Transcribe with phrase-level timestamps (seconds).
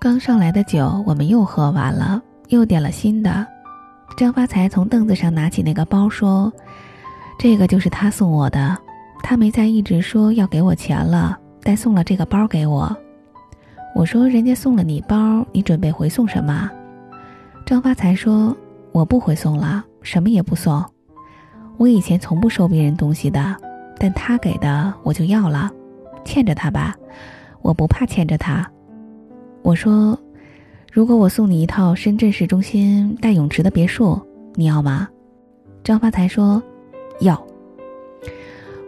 [0.00, 3.46] 刚上来的酒我们又喝完了，又点了新的。
[4.16, 6.50] 张发财从凳子上拿起那个包，说
[7.38, 8.74] ：“这个就是他送我的。
[9.22, 12.96] 他没再一直说要给我钱了，但送了这个包给我。”
[13.94, 16.70] 我说：“人家送了你包，你准备回送什么？”
[17.66, 18.56] 张发财说
[18.92, 20.82] ：“我不回送了，什么也不送。
[21.76, 23.54] 我以前从不收别人东西的，
[23.98, 25.70] 但他给的我就要了，
[26.24, 26.96] 欠着他吧，
[27.60, 28.66] 我不怕欠着他。”
[29.62, 30.18] 我说。
[30.92, 34.20] 如果我送你一套深圳市中心带泳池的别墅，
[34.56, 35.08] 你要吗？
[35.84, 36.60] 张发财说
[37.22, 37.40] ：“要。”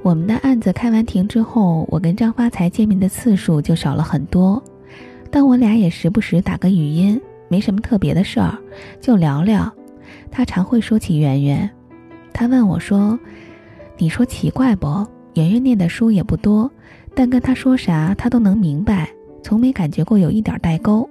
[0.03, 4.61] 我们的案子开完庭之后，我跟张发财见面的次数就少了很多，
[5.31, 8.59] 但我俩也时不时打个语音，没什么特别的事儿，
[9.01, 9.73] 就聊聊。
[10.29, 11.71] 他常会说起圆圆，
[12.33, 13.17] 他问我说
[13.97, 15.07] ：“你说奇怪不？
[15.35, 16.69] 圆圆念的书也不多，
[17.15, 19.09] 但跟他说啥，他都能明白，
[19.43, 21.09] 从没感觉过有一点代沟。”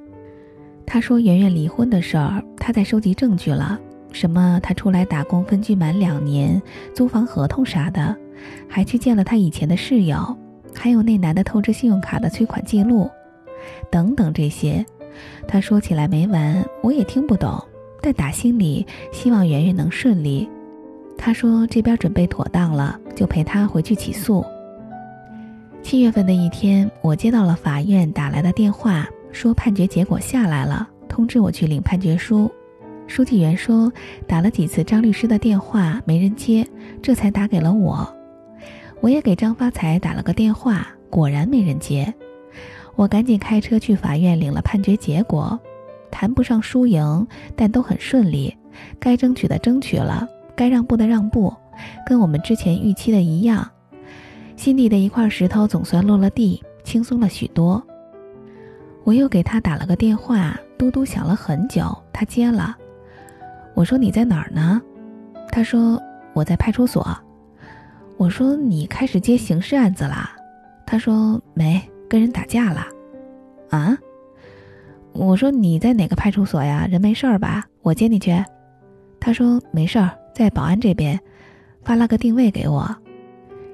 [0.86, 3.80] 他说：“圆圆离婚的事儿，他在收集证据了。
[4.12, 4.60] 什么？
[4.62, 6.62] 他出来打工，分居满两年，
[6.94, 8.14] 租房合同啥的，
[8.68, 10.36] 还去见了他以前的室友，
[10.76, 13.10] 还有那男的透支信用卡的催款记录，
[13.90, 14.86] 等等这些。
[15.48, 17.58] 他说起来没完，我也听不懂，
[18.02, 20.50] 但打心里希望圆圆能顺利。
[21.18, 24.44] 他说这边准备妥当了，就陪他回去起诉。
[25.84, 32.52] 七月份的一天，我接到了法院打来的电话。”说判决结果下来了，通知我去领判决书。
[33.08, 33.90] 书记员说
[34.28, 36.68] 打了几次张律师的电话没人接，
[37.02, 38.14] 这才打给了我。
[39.00, 42.14] 我也给张发财打了个电话，果然没人接。
[42.98, 45.58] 我赶紧开车去法院领了判决结果，
[46.12, 48.54] 谈不上输赢，但都很顺利。
[49.00, 51.54] 该争取的争取了，该让步的让步，
[52.06, 53.66] 跟我们之前预期的一样。
[54.62, 57.84] 心里的一块石头总算落了地，轻松了许多。
[59.04, 62.78] 我又给他打了个电话，嘟嘟响了很久，他接了。
[63.74, 64.80] 我说你在哪儿呢？
[65.52, 66.00] 他说
[66.34, 67.04] 我在派出所。
[68.18, 70.30] 我说你开始接刑事案子啦？
[70.86, 72.86] 他说没，跟人打架了。
[73.72, 73.98] 啊？
[75.12, 76.86] 我说你在哪个派出所呀？
[76.88, 77.66] 人没事儿吧？
[77.82, 78.32] 我接你去。
[79.20, 81.20] 他说没事儿，在保安这边，
[81.84, 82.96] 发了个定位给我。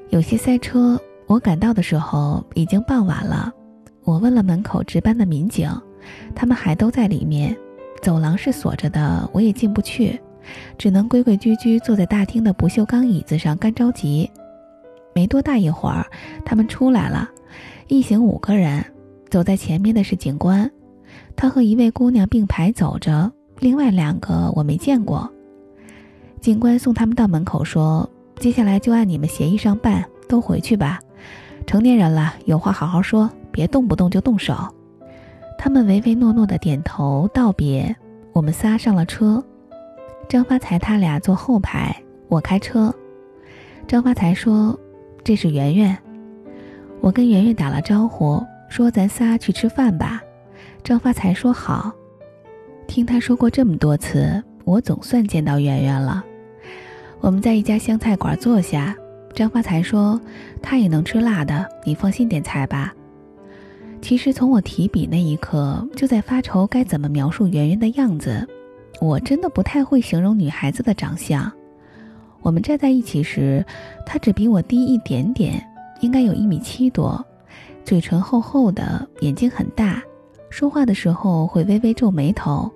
[0.10, 3.52] 有些塞车，我赶到的时候已经傍晚了。
[4.04, 5.70] 我问了门口值班的民警，
[6.34, 7.56] 他们还都在里面，
[8.02, 10.20] 走廊是锁着的，我也进不去，
[10.78, 14.30] 只能规规矩矩坐在大厅的不锈钢椅子上干着急。
[15.14, 16.06] 没多大一会儿，
[16.46, 17.30] 他们出来了，
[17.88, 18.84] 一行五个人，
[19.30, 20.72] 走在前面的是警官，
[21.36, 23.30] 他和一位姑娘并排走着，
[23.60, 25.30] 另外两个我没见过。
[26.40, 28.10] 警官送他们到门口说
[28.40, 31.00] ：“接下来就按你们协议上办，都回去吧，
[31.66, 34.56] 成年人了，有话好好说。”别动不动就动手，
[35.58, 37.96] 他们唯唯诺诺的点头道别。
[38.34, 39.44] 我们仨上了车，
[40.30, 41.96] 张发财他俩坐后排，
[42.28, 42.94] 我开车。
[43.88, 44.80] 张发财说
[45.26, 45.98] ：“这是圆圆。”
[47.02, 50.22] 我跟圆圆打了招呼，说：“咱仨去吃饭吧。”
[50.84, 51.92] 张发财说：“好。”
[52.86, 56.24] 听他说过这么多次，我总算见到圆圆了。
[57.20, 58.96] 我们在一家湘菜馆坐下，
[59.34, 60.20] 张发财说
[60.62, 62.94] ：“他也能吃辣的，你放心点菜吧。”
[64.02, 68.48] 其实从我提笔那一刻，就在发愁该怎么描述圆圆的样子。
[69.02, 71.52] 我真的不太会形容女孩子的长相。
[72.42, 73.66] 我们站在一起时，
[74.06, 75.62] 她只比我低一点点，
[76.02, 77.24] 应该有一米七多，
[77.84, 80.02] 嘴唇厚厚的，眼睛很大，
[80.50, 82.72] 说话的时候会微微皱眉头。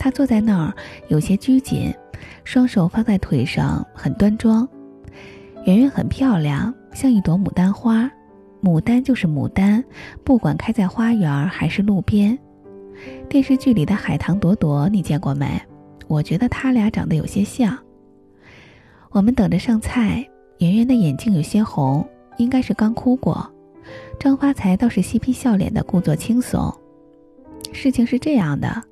[0.00, 0.74] 她坐在那儿，
[1.08, 1.94] 有些拘谨，
[2.42, 4.66] 双手放在腿上，很端庄。
[5.66, 8.10] 圆圆很漂亮，像一朵牡丹花。
[8.62, 9.84] 牡丹就是牡丹，
[10.24, 12.36] 不管开在花园还是路边。
[13.28, 15.46] 电视剧里的海棠朵朵，你见过没？
[16.08, 17.76] 我觉得他俩长得有些像。
[19.10, 20.26] 我们等着上菜，
[20.60, 22.06] 圆圆的眼睛有些红，
[22.38, 23.46] 应该是刚哭过。
[24.18, 26.72] 张发财倒是嬉皮笑脸的，故作轻松。
[27.70, 28.82] 事情是这样的，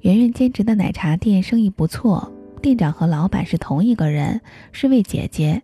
[0.00, 2.32] 圆圆兼职的奶茶店生意不错，
[2.62, 4.40] 店长和老板是同一个人，
[4.72, 5.62] 是位姐姐。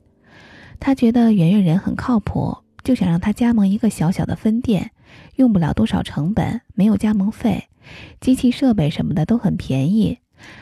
[0.78, 2.58] 她觉得圆圆人很靠谱。
[2.84, 4.92] 就想让她加盟一个小小的分店，
[5.34, 7.64] 用不了多少成本，没有加盟费，
[8.20, 10.18] 机器设备什么的都很便宜，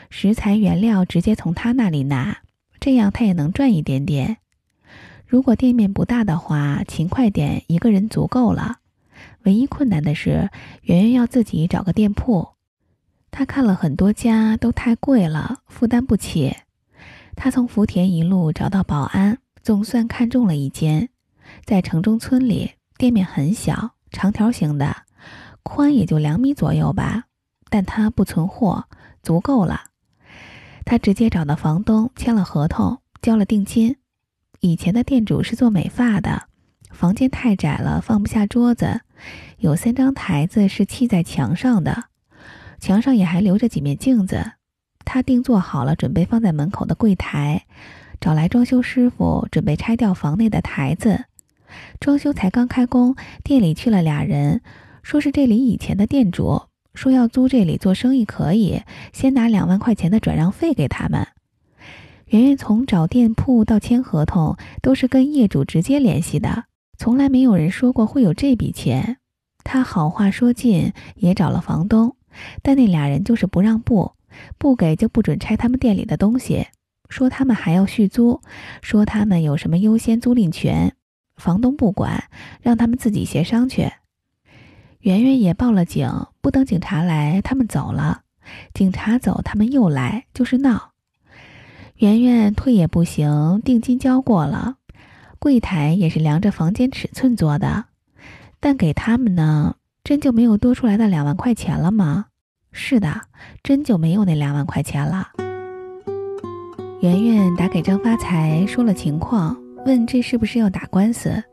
[0.09, 2.39] 食材原料直接从他那里拿，
[2.79, 4.37] 这样他也能赚一点点。
[5.27, 8.77] 如果店面不大的话，勤快点，一个人足够了。
[9.43, 10.49] 唯一困难的是，
[10.81, 12.47] 圆圆要自己找个店铺，
[13.37, 16.55] 他看了很多家都太贵了，负担不起。
[17.35, 21.09] 他从福田一路找到保安，总算看中了一间。
[21.65, 24.95] 在城中村里，店面很小，长条形的，
[25.63, 27.25] 宽也就两米左右吧，
[27.69, 28.85] 但他不存货，
[29.21, 29.81] 足够了。
[30.85, 33.97] 他直接找到房东签了合同，交了定金。
[34.61, 36.43] 以前的店主是做美发的，
[36.89, 39.01] 房间太窄了，放不下桌子，
[39.57, 42.05] 有三张台子是砌在墙上的，
[42.79, 44.53] 墙上也还留着几面镜子。
[45.03, 47.65] 他定做好了，准备放在门口的柜台，
[48.19, 51.25] 找来装修师傅，准备拆掉房内的台子。
[51.99, 54.61] 装修才刚开工，店里去了俩人，
[55.03, 56.63] 说是这里以前的店主，
[56.93, 58.81] 说要租这里做生意可以，
[59.13, 61.27] 先拿两万块钱的转让费给他们。
[62.27, 66.63] 圆圆从找店铺到签合同，都是跟业主直接联系的，
[66.97, 69.17] 从来没有人说过会有这笔钱。
[69.63, 72.15] 他好话说尽，也找了房东，
[72.61, 74.13] 但那俩人就是不让步，
[74.57, 76.67] 不给就不准拆他们店里的东西，
[77.09, 78.41] 说他们还要续租，
[78.81, 80.93] 说他们有什么优先租赁权。
[81.37, 82.23] 房东不管，
[82.61, 83.91] 让他们自己协商去。
[84.99, 86.09] 圆圆也报了警，
[86.41, 88.21] 不等警察来，他们走了。
[88.73, 90.91] 警察走，他们又来，就是闹。
[91.97, 94.77] 圆圆退也不行，定金交过了，
[95.39, 97.85] 柜台也是量着房间尺寸做的，
[98.59, 102.27] 但给他们呢，真就没有多出来的两万块钱了吗？
[102.71, 103.21] 是的，
[103.63, 105.29] 真就没有那两万块钱了。
[107.01, 109.57] 圆圆打给张发财，说了情况。
[109.83, 111.43] 问这是不是要打官司？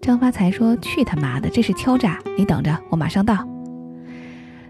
[0.00, 2.18] 张发财说：“去他妈的，这是敲诈！
[2.38, 3.46] 你等着，我马上到。”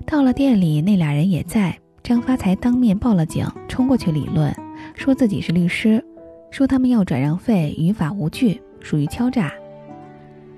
[0.04, 1.78] 到了店里，那俩人也在。
[2.02, 4.52] 张发财当面报了警，冲过去理论，
[4.96, 6.04] 说自己是律师，
[6.50, 9.52] 说他们要转让费，于法无据，属于敲诈。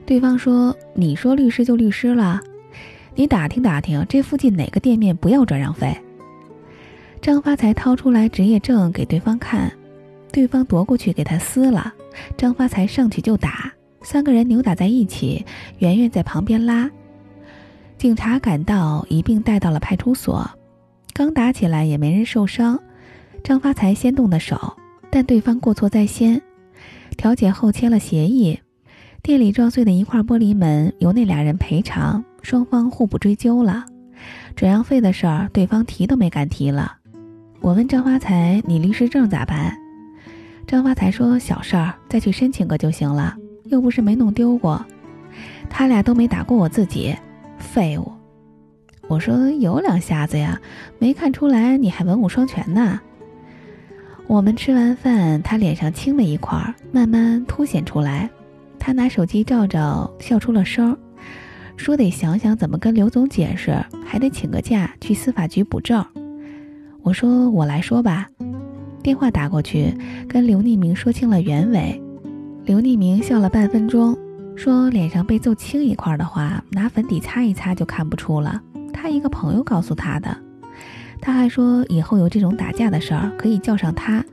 [0.06, 2.41] 对方说：“你说律师就律师了，
[3.17, 5.94] 你打听打听，这附近哪个店面不要转让费？”
[7.20, 9.73] 张发财掏出来执业证给对方看，
[10.32, 11.93] 对方夺过去给他撕了。
[12.37, 15.44] 张发财上去就打，三个人扭打在一起，
[15.79, 16.88] 圆圆在旁边拉。
[17.99, 20.49] 警察赶到，一并带到了派出所。
[21.12, 22.79] 刚打起来也没人受伤，
[23.43, 24.76] 张发财先动的手，
[25.11, 26.41] 但对方过错在先。
[27.17, 28.61] 调解后签了协议，
[29.26, 33.84] 店里撞碎的一块玻璃门由那俩人赔偿，双方互不追究了。
[34.55, 36.99] 转让费的事儿，对方提都没敢提了。
[37.61, 39.76] 我问张发财：“你律师证咋办？”
[40.64, 44.87] 张发财说：“小事儿，再去申请个就行了，又不是没弄丢过。
[45.69, 47.12] 他俩都没打过我自己，
[47.58, 48.12] 废物。”
[49.11, 50.61] 我说：“有两下子呀，
[51.00, 53.00] 没看出来你还文武双全呢。”
[54.29, 58.31] 我们吃完饭，他脸上青了一块，慢慢凸显出来。
[58.78, 60.96] 他拿手机照照，笑出了声，
[61.76, 66.05] 说：“得想想怎么跟刘总解释，还得请个假去司法局补证。”
[67.02, 68.28] 我说：“我来说吧。”
[69.02, 69.93] 电话打过去，
[70.28, 72.00] 跟刘匿明说清了原委。
[72.64, 74.17] 刘匿明笑了半分钟，
[74.56, 78.61] 说：“脸上被揍青一块的话，拿粉底擦一擦就看不出了。
[78.93, 80.37] 他一个朋友告诉他的。
[81.20, 84.25] 他还说，以后有这种打架的事儿，可以叫上他。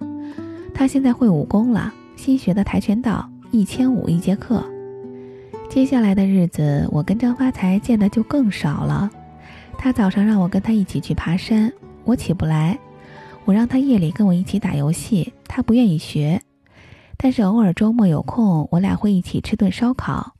[0.74, 4.64] 他现在会武功了，新学的跆拳道，一千五一节课。
[5.70, 9.08] 接下来的日子，我跟张发财见的就更少了。
[9.78, 11.72] 他早上让我跟他一起去爬山，
[12.04, 12.80] 我起不来。”
[13.46, 16.42] 我让他夜里跟我一起打游戏，他不愿意学，
[17.16, 20.34] 但是偶尔周末有空，我俩会一起吃顿烧烤。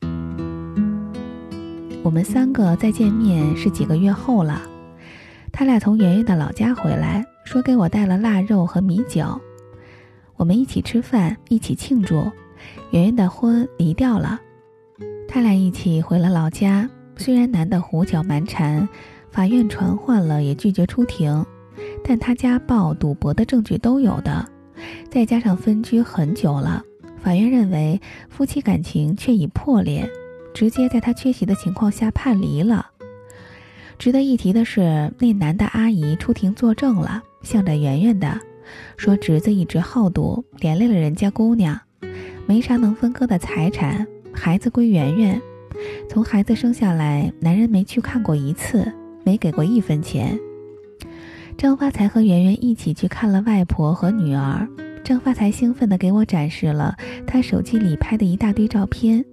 [2.02, 4.60] 我们三个再见面是几个月后了，
[5.52, 9.40] 他俩从圆圆的老家回来，说给我带了腊肉和米酒，
[10.36, 12.26] 我们一起吃饭，一起庆祝。
[12.92, 14.40] 圆圆的婚离掉了，
[15.28, 18.88] 他俩一起回了老家，虽然男的胡搅蛮缠，
[19.32, 21.46] 法院传唤了也拒绝出庭。
[22.04, 24.48] 但他家暴、赌博的证据都有的，
[25.10, 26.84] 再加上分居很久了，
[27.20, 30.08] 法院认为夫妻感情却已破裂，
[30.54, 32.88] 直接在他缺席的情况下判离了。
[33.98, 38.40] 值得一提的是，那男的阿姨出庭作证了，向着圆圆的
[38.98, 41.80] 说，侄子一直好赌，连累了人家姑娘，
[42.46, 45.42] 没啥能分割的财产，孩子归圆圆。
[46.10, 48.92] 从孩子生下来，男人没去看过一次，
[49.24, 50.38] 没给过一分钱。
[51.58, 54.68] 张发财和圆圆一起去看了外婆和女儿。
[55.04, 56.96] 张发财兴奋地给我展示了
[57.28, 59.24] 他手机里拍的一大堆照片，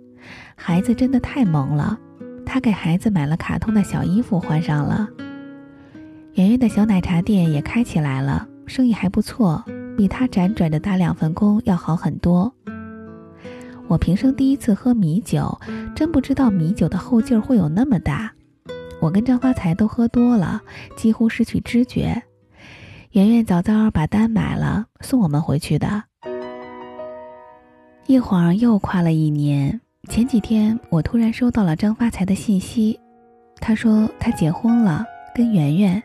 [0.54, 1.98] 孩子真的太萌了。
[2.44, 5.08] 他给孩子买了卡通的小衣服换上了。
[6.34, 9.64] 圆圆的小奶茶店也开起来了，生意还不错，
[9.96, 12.52] 比他辗转着打两份工要好很多。
[13.90, 15.60] 我平生第一次喝米酒，
[15.96, 18.32] 真不知道米酒的后劲儿会有那么大。
[19.00, 20.60] 我跟张发财都喝多了，
[20.96, 22.22] 几乎失去知觉。
[23.10, 26.04] 圆圆早早把单买了，送我们回去的。
[28.06, 29.80] 一晃又跨了一年。
[30.08, 32.96] 前几天，我突然收到了张发财的信息，
[33.56, 35.04] 他说他结婚了，
[35.34, 36.00] 跟圆圆。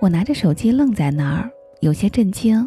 [0.00, 2.66] 我拿着手机愣在那儿，有些震惊，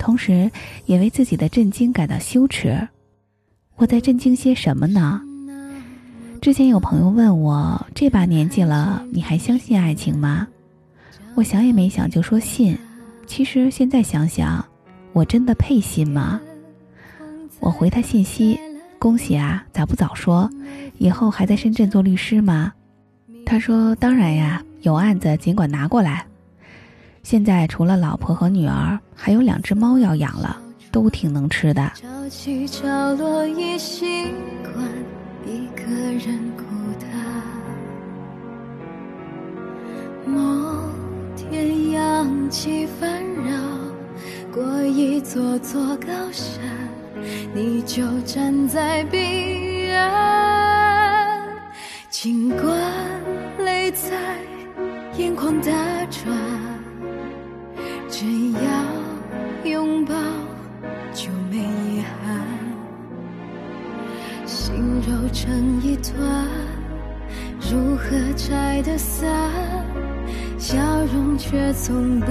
[0.00, 0.50] 同时
[0.86, 2.76] 也为自己的震惊感到羞耻。
[3.80, 5.22] 我在震惊些什么呢？
[6.42, 10.46] 之前有朋友问我，这把年纪了，你还相信爱情吗？
[11.34, 12.76] 我想也没想就说信。
[13.26, 14.62] 其实现在想想，
[15.14, 16.38] 我真的配信吗？
[17.58, 18.60] 我回他信息：
[18.98, 20.50] 恭喜啊，咋不早说？
[20.98, 22.74] 以后还在深圳做律师吗？
[23.46, 26.26] 他说：当然呀，有案子尽管拿过来。
[27.22, 30.60] 现在除了老婆和女儿，还有两只猫要养了，
[30.90, 31.92] 都挺能吃的。
[31.94, 34.26] 潮起潮落已习
[34.62, 34.74] 惯
[35.46, 35.82] 一个
[36.24, 36.64] 人孤
[37.00, 37.10] 单，
[40.26, 40.38] 某
[41.36, 43.52] 天扬起烦扰，
[44.52, 46.60] 过一座座高山，
[47.54, 51.40] 你就站在彼岸。
[52.10, 52.66] 尽管
[53.58, 54.10] 泪在
[55.16, 55.70] 眼眶打
[56.10, 56.36] 转，
[65.32, 66.48] 成一团，
[67.70, 68.02] 如何
[68.36, 69.28] 拆得散？
[70.58, 70.76] 笑
[71.12, 72.26] 容却从不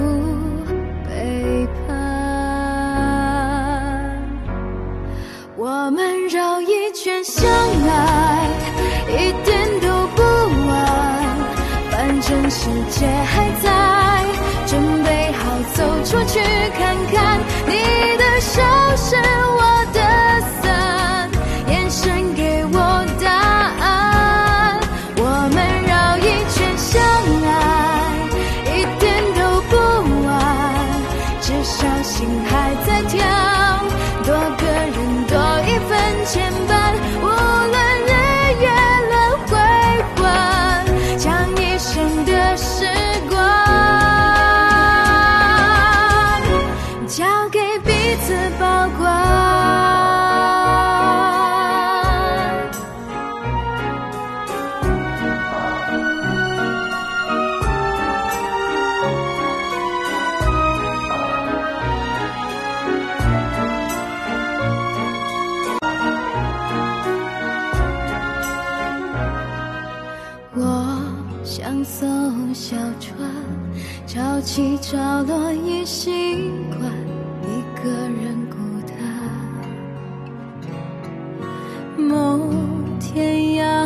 [1.08, 1.88] 背叛。
[5.56, 8.48] 我们绕一圈相爱，
[9.08, 10.22] 一点都不
[10.68, 10.70] 晚。
[11.90, 13.68] 反正世界还在，
[14.66, 15.40] 准备好
[15.74, 16.38] 走出去
[16.78, 17.40] 看看。
[17.66, 17.72] 你
[18.16, 18.62] 的手
[18.96, 19.16] 是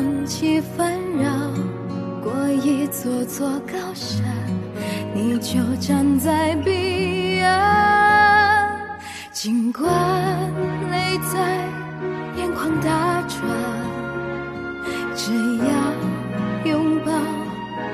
[0.05, 1.31] 天扬起烦扰，
[2.23, 2.31] 过
[2.63, 4.23] 一座座高山，
[5.15, 8.71] 你就站在彼岸。
[9.33, 9.87] 尽管
[10.91, 11.67] 泪在
[12.37, 13.41] 眼眶打转，
[15.15, 15.73] 只要
[16.71, 17.13] 拥抱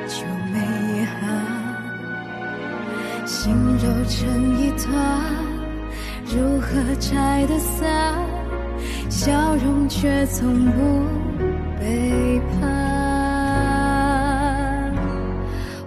[0.08, 0.58] 就没
[0.90, 1.20] 遗憾。
[3.24, 4.90] 心揉成一团，
[6.26, 8.14] 如何拆得散？
[9.08, 11.04] 笑容却从不
[11.80, 12.60] 背叛。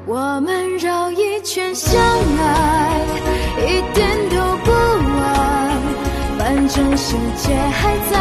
[0.07, 2.99] 我们绕一圈相爱，
[3.59, 4.35] 一点都
[4.65, 5.21] 不晚。
[6.39, 8.13] 反正世界还在，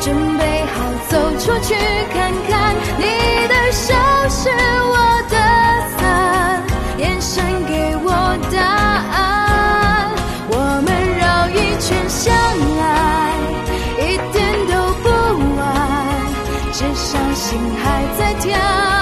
[0.00, 0.74] 准备好
[1.10, 1.74] 走出去
[2.14, 2.18] 看
[2.48, 2.50] 看。
[2.98, 3.04] 你
[3.46, 3.94] 的手
[4.30, 4.96] 是我
[5.28, 5.36] 的
[5.98, 6.00] 伞，
[6.96, 7.72] 眼神给
[8.02, 8.08] 我。
[8.50, 8.79] 答案
[17.40, 18.99] 心还在跳。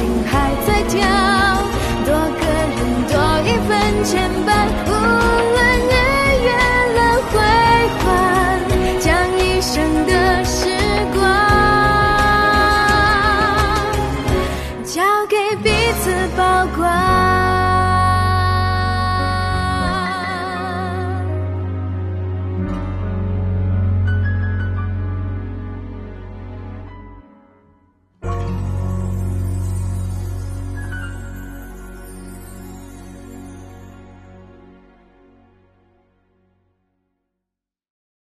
[0.00, 0.79] 心还在